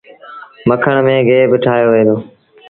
مکڻ 0.69 0.95
مآݩ 1.05 1.25
گيه 1.27 1.49
با 1.51 1.57
ٺآهيو 1.63 1.87
وهي 1.91 2.03
دو۔ 2.07 2.15